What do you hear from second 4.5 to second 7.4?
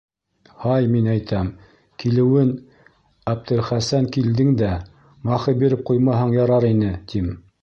дә, махы биреп ҡуймаһаң ярар ине, тим.